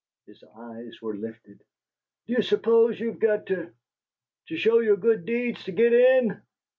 His 0.25 0.43
eyes 0.57 0.97
were 0.99 1.15
lifted. 1.15 1.63
"Do 2.25 2.33
you 2.33 2.41
suppose 2.41 2.99
you've 2.99 3.19
got 3.19 3.45
to 3.45 3.71
to 4.47 4.57
show 4.57 4.79
your 4.79 4.97
good 4.97 5.25
deeds 5.27 5.63
to 5.65 5.71
git 5.71 5.93
in?" 5.93 6.41